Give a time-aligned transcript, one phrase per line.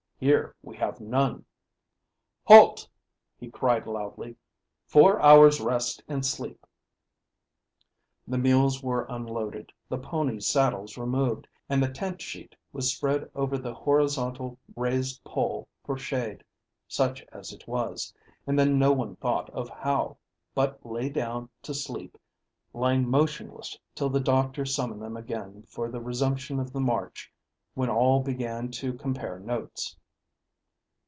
[0.23, 1.45] Here we have none.
[2.43, 2.87] Halt!"
[3.39, 4.35] he cried loudly.
[4.85, 6.67] "Four hours' rest and sleep."
[8.27, 13.57] The mules were unloaded, the ponies' saddles removed, and the tent sheet was spread over
[13.57, 16.43] the horizontal raised pole for shade,
[16.87, 18.13] such as it was;
[18.45, 20.17] and then no one thought of how,
[20.53, 22.15] but lay down to sleep,
[22.75, 27.33] lying motionless till the doctor summoned them again for the resumption of the march,
[27.73, 29.97] when all began to compare notes.